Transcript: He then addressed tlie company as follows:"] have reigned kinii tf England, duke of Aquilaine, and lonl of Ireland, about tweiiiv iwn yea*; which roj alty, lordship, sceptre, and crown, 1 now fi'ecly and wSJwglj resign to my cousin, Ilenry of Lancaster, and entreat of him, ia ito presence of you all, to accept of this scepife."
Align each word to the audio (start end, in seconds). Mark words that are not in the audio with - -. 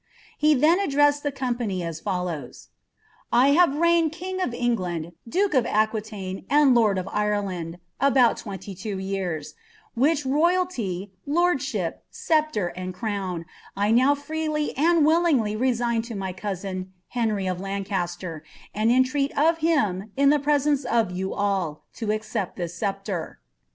He 0.35 0.55
then 0.55 0.79
addressed 0.79 1.23
tlie 1.23 1.35
company 1.35 1.83
as 1.83 1.99
follows:"] 1.99 2.69
have 3.31 3.75
reigned 3.75 4.11
kinii 4.13 4.39
tf 4.41 4.51
England, 4.55 5.11
duke 5.29 5.53
of 5.53 5.63
Aquilaine, 5.67 6.43
and 6.49 6.75
lonl 6.75 6.99
of 6.99 7.07
Ireland, 7.09 7.77
about 7.99 8.39
tweiiiv 8.39 8.79
iwn 8.83 8.99
yea*; 8.99 9.43
which 9.93 10.23
roj 10.23 10.55
alty, 10.57 11.11
lordship, 11.27 12.03
sceptre, 12.09 12.69
and 12.75 12.95
crown, 12.95 13.45
1 13.75 13.93
now 13.93 14.15
fi'ecly 14.15 14.73
and 14.75 15.03
wSJwglj 15.05 15.59
resign 15.61 16.01
to 16.01 16.15
my 16.15 16.33
cousin, 16.33 16.91
Ilenry 17.15 17.45
of 17.47 17.61
Lancaster, 17.61 18.43
and 18.73 18.89
entreat 18.91 19.31
of 19.37 19.59
him, 19.59 20.09
ia 20.17 20.25
ito 20.25 20.39
presence 20.39 20.83
of 20.83 21.11
you 21.11 21.31
all, 21.35 21.83
to 21.93 22.11
accept 22.11 22.53
of 22.53 22.63
this 22.63 22.73
scepife." 22.79 23.35